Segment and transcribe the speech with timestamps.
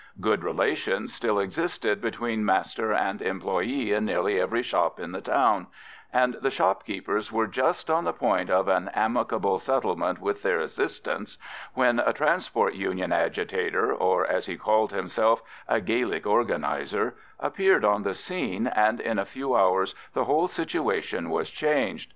[0.19, 5.67] Good relations still existed between master and employee in nearly every shop in the town,
[6.11, 11.37] and the shopkeepers were just on the point of an amicable settlement with their assistants
[11.75, 18.01] when a Transport Union agitator, or, as he called himself, a Gaelic organiser, appeared on
[18.01, 22.09] the scene, and in a few hours the whole situation was changed.